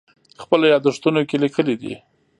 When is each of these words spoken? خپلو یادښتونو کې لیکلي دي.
خپلو 0.43 0.65
یادښتونو 0.73 1.21
کې 1.29 1.37
لیکلي 1.43 1.75
دي. 1.81 1.93